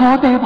[0.00, 0.39] 去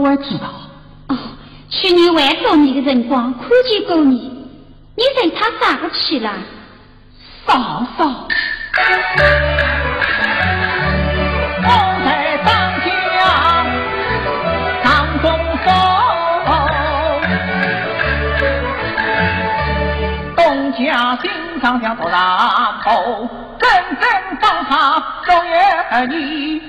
[0.00, 0.46] 你怎么会知道？
[1.08, 1.16] 哦，
[1.68, 4.48] 去年万寿你的辰光看见过你，
[4.96, 6.32] 你随他咋个去了？
[7.46, 8.26] 嫂嫂。
[11.62, 11.68] 我
[12.02, 12.48] 在当
[12.80, 12.88] 家
[14.82, 15.28] 当东
[20.72, 21.30] 家心
[21.60, 23.28] 上想做大头。
[23.58, 23.68] 真
[24.00, 24.08] 正
[24.40, 25.34] 当他做
[25.90, 26.62] 儿女，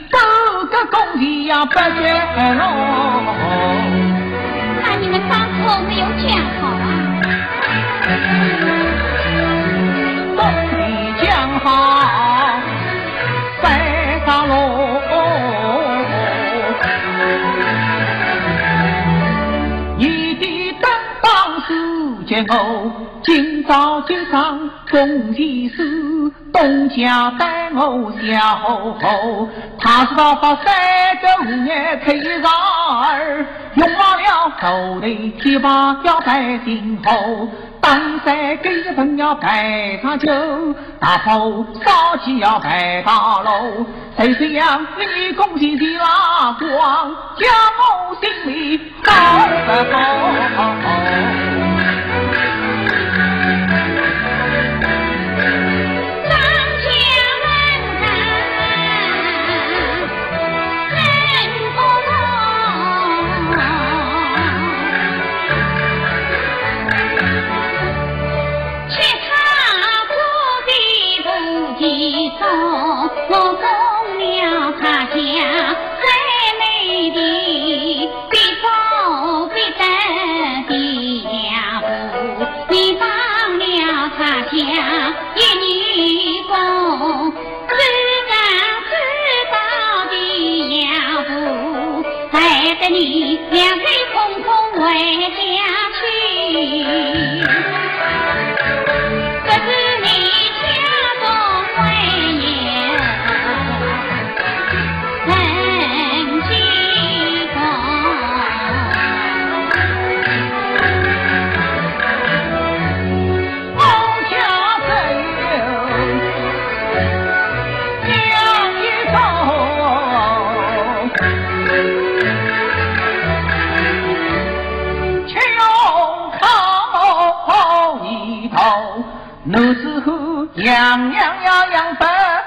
[0.61, 2.13] 都个公地呀不绝
[2.53, 2.63] 喽。
[4.83, 6.85] 那你们当初没有讲好啊？
[10.35, 10.39] 公
[10.69, 10.77] 地
[11.25, 11.25] 讲
[11.61, 11.67] 好，
[13.63, 13.65] 白
[14.27, 14.51] 大路，
[19.97, 20.45] 你的
[20.79, 20.85] 登
[21.23, 21.69] 榜是
[22.25, 22.55] 见我，
[23.23, 26.31] 今朝今上公地事。
[26.53, 28.37] 东家待我小，
[29.79, 30.65] 他是到把三
[31.21, 32.51] 个五年推上
[32.99, 35.07] 儿，用完了头头
[35.41, 37.47] 提把要在今后，
[37.79, 40.29] 当山给一份要摆上酒，
[40.99, 41.49] 大炮
[41.83, 43.85] 烧起要摆大楼，
[44.17, 47.47] 谁谁让你恭喜的拉光，叫
[47.79, 51.70] 我心里好得高。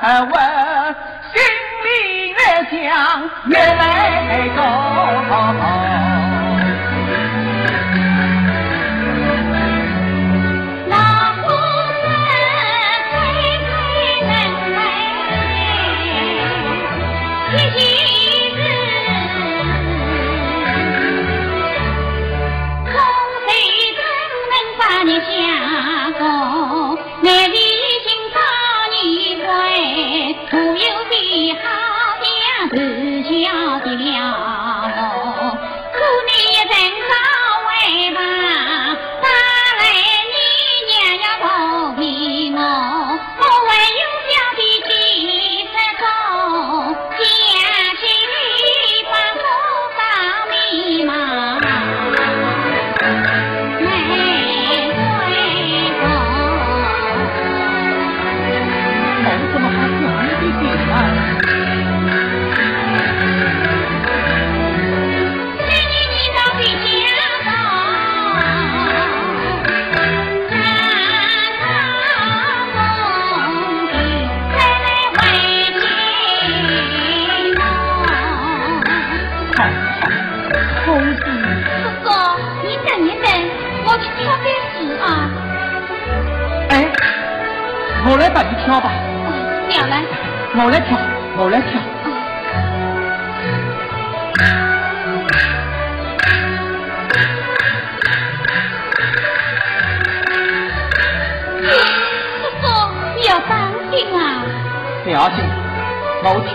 [0.04, 0.36] 不稳，
[1.32, 1.40] 心
[1.82, 2.36] 里越
[2.70, 4.03] 想越来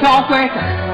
[0.01, 0.88] 教乖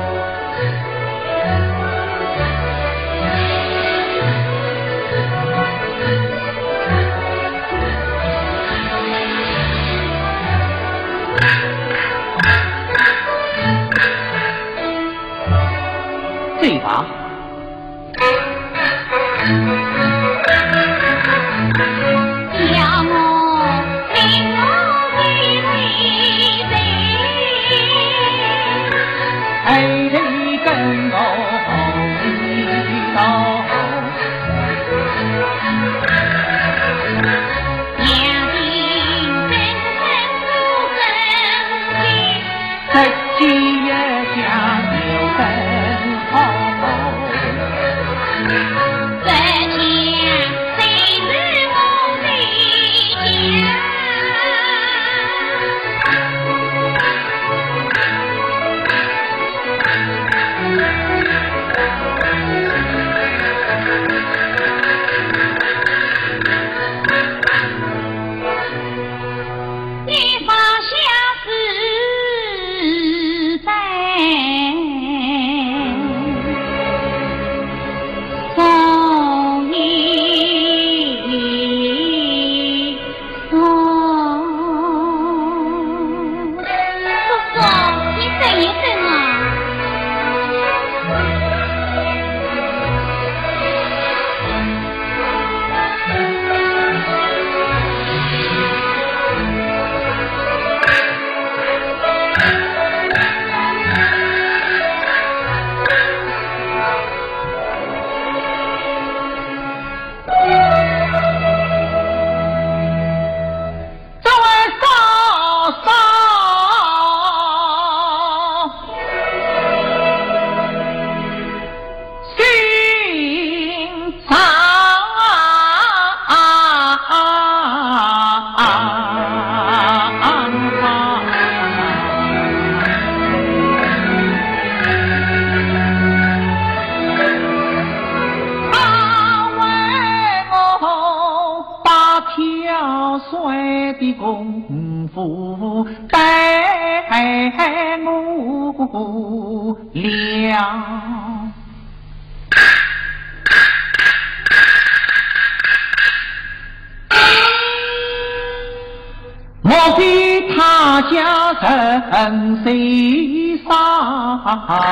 [164.67, 164.84] 好？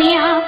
[0.00, 0.39] 娘。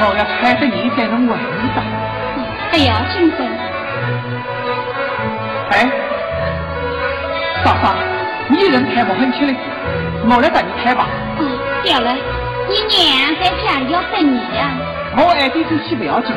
[0.00, 1.84] 我要开着你，在侬怀里荡。
[2.72, 3.46] 哎呀，金生！
[5.70, 5.90] 哎，
[7.64, 7.94] 嫂嫂，
[8.48, 9.56] 你人开不很轻嘞，
[10.28, 11.06] 我来带你开吧。
[11.40, 12.16] 嗯了了，
[12.68, 14.70] 你娘在家要等你呀。
[15.16, 16.32] 我爱的这些不要紧，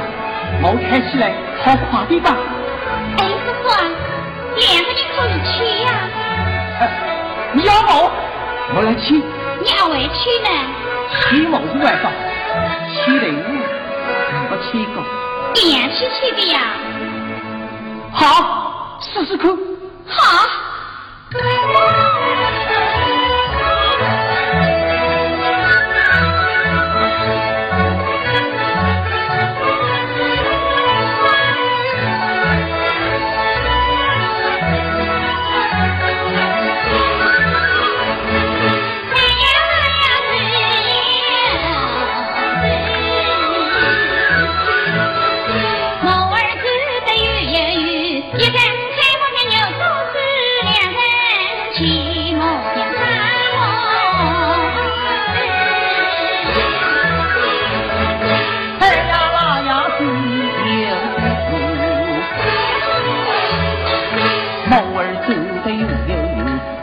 [0.64, 2.36] 我开起来好快的吧。
[3.18, 3.78] 哎，师傅啊，
[4.56, 5.88] 两个可以去呀。
[6.80, 6.82] 哎，
[7.64, 8.12] 要我，
[8.76, 9.22] 我来去。
[9.62, 10.50] 你还会去呢？
[11.32, 12.10] 你莫不外吧。
[13.20, 13.42] 礼物，
[14.50, 14.96] 我七个，
[15.54, 16.60] 点起去的呀。
[18.14, 19.50] 好，试试看。
[20.08, 20.61] 好。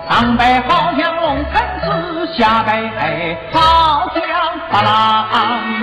[0.09, 4.22] 上辈好像龙腾之下，辈好像
[4.70, 5.78] 波浪。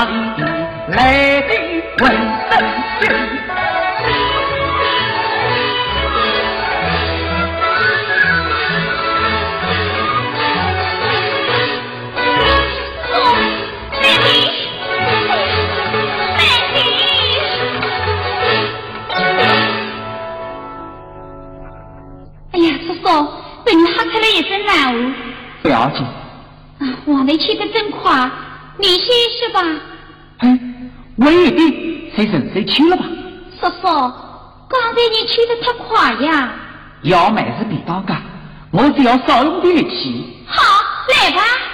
[0.00, 0.04] 我
[0.86, 0.94] 妹妹
[1.98, 2.06] 妹
[14.18, 14.22] 妹。
[22.52, 23.02] 哎呀，叔叔，
[23.64, 24.94] 被你吓出了一身来，
[25.60, 26.06] 不要紧。
[26.78, 28.30] 啊，我们去的真快，
[28.78, 29.60] 你歇息吧。
[32.18, 33.04] 先生谁去了吧。
[33.60, 36.52] 叔叔刚才你去的太快呀。
[37.02, 38.16] 要买是别到噶
[38.72, 40.60] 我只要少用点力气好
[41.14, 41.67] 来吧。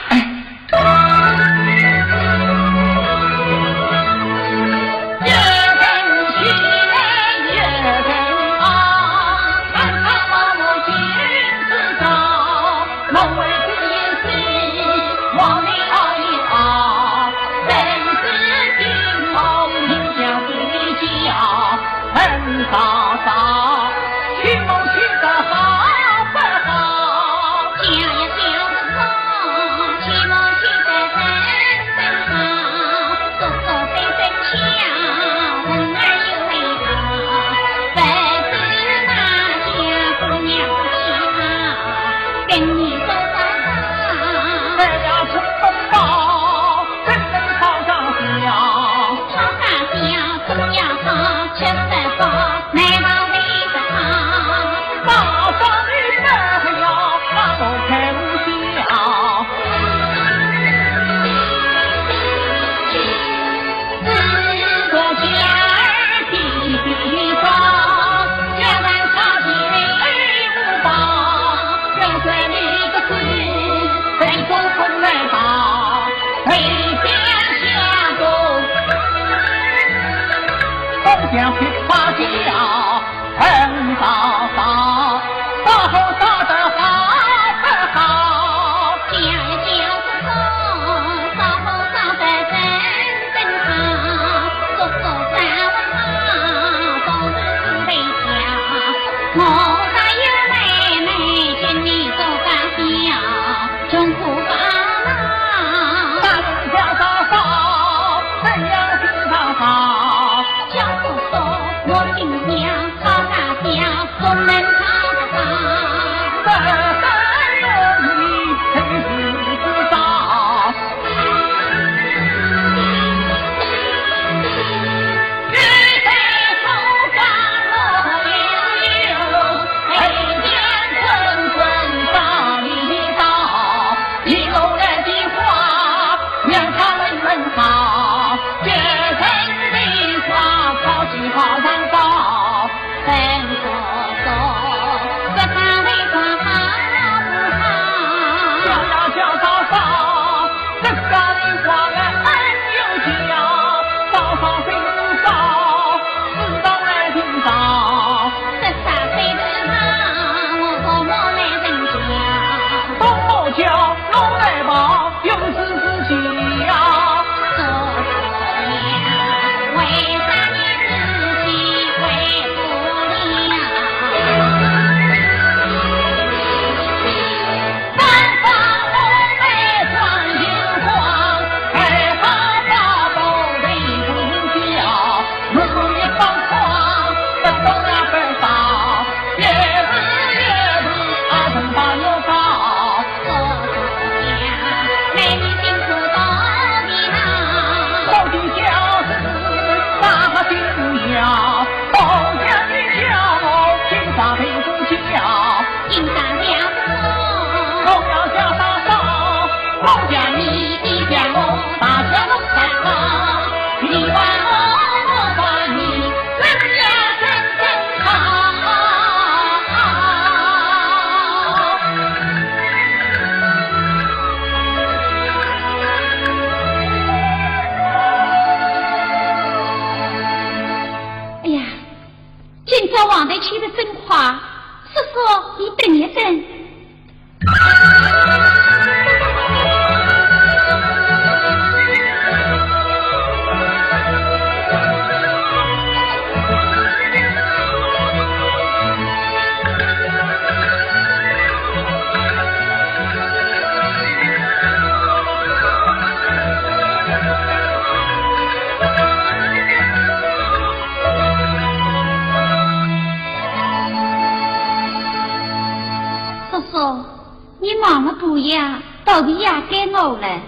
[267.60, 268.82] 你忙了不呀？
[269.04, 270.40] 到底也给我了，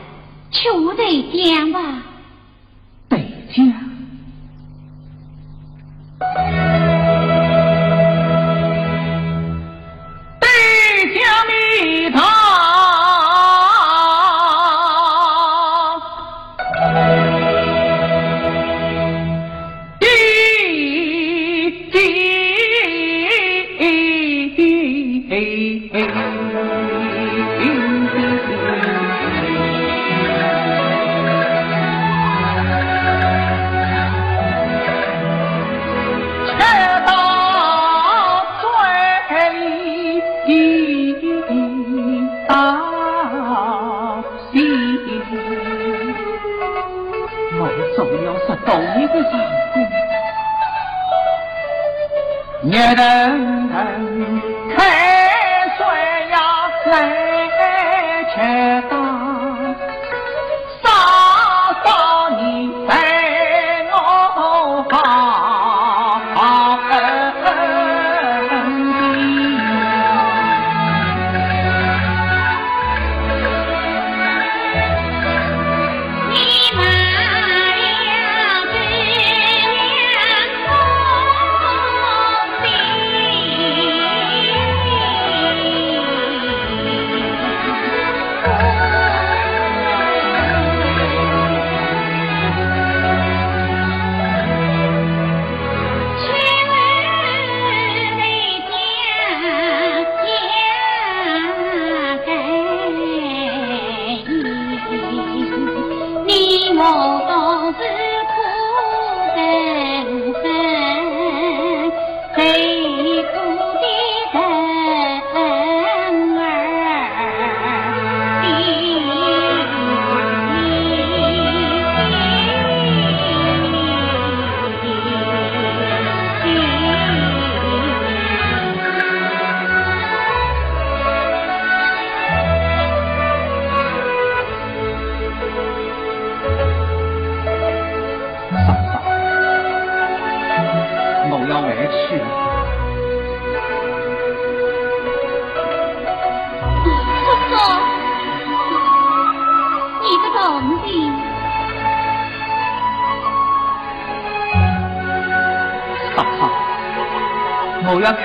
[0.50, 1.95] 求我的一点吧。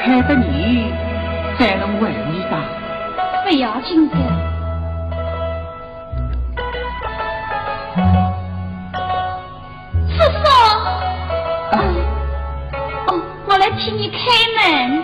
[0.04, 0.92] 看得你，
[1.58, 2.58] 才能为你打。
[3.44, 4.16] 不要紧的。
[10.08, 10.46] 叔叔，
[13.08, 13.10] 哦，
[13.46, 14.18] 我来替你开
[14.56, 15.04] 门。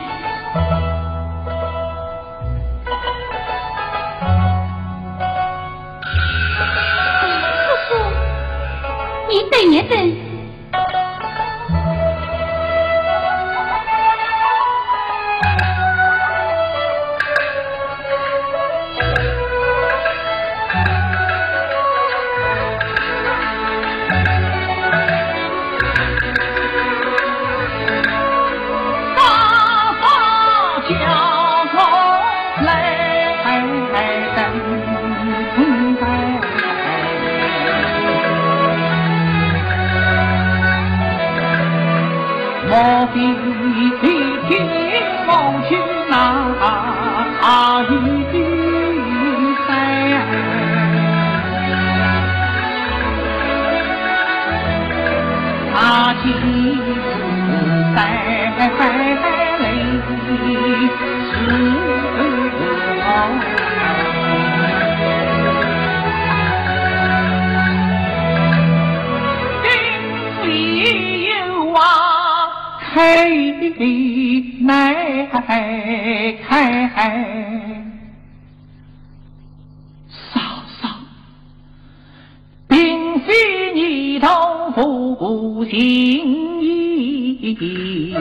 [7.64, 7.90] 叔叔，
[9.30, 10.27] 你等一等。
[85.70, 88.16] 心意。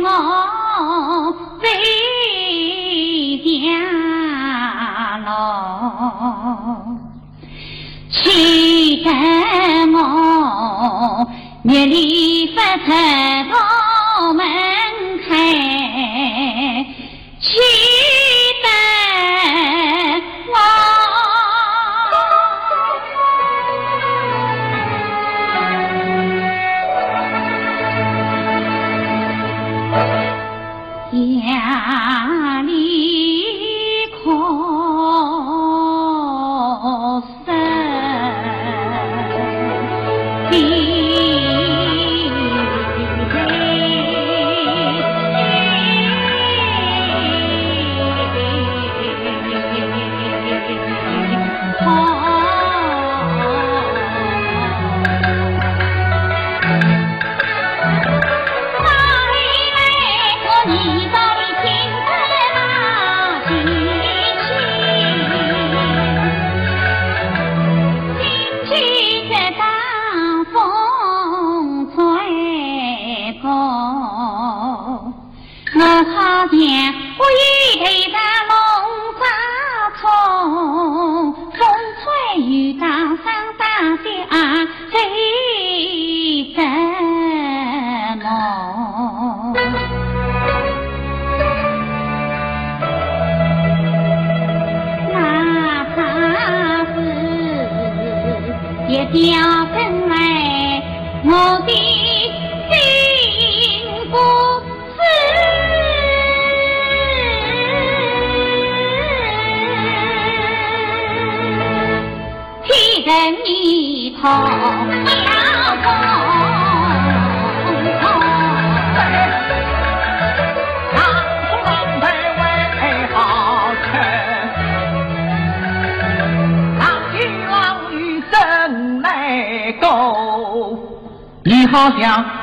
[0.00, 0.06] 我
[1.60, 1.66] 回
[3.44, 3.66] 家
[5.26, 5.28] 老，
[8.10, 9.06] 气得
[9.92, 9.96] 我
[11.62, 13.56] 面里发颤抖。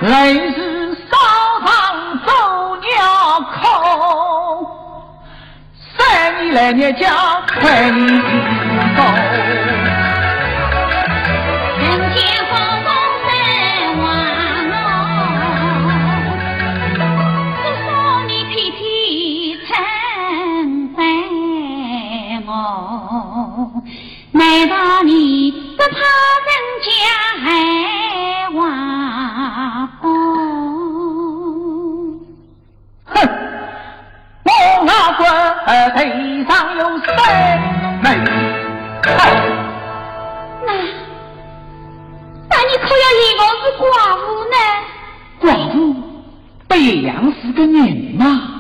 [0.01, 1.17] 人是烧
[1.65, 2.29] 汤做
[2.77, 4.67] 鸟空，
[5.97, 7.05] 三年来日家
[7.61, 7.65] 快。
[46.86, 48.55] 岳阳是个女嘛？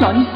[0.00, 0.26] 找你